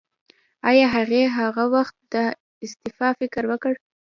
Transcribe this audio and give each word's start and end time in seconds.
ایا 0.69 0.87
هغې 0.95 1.21
هغه 1.37 1.63
وخت 1.75 1.95
د 2.13 2.15
استعفا 2.65 3.09
فکر 3.19 3.43
وکړ؟ 3.51 3.73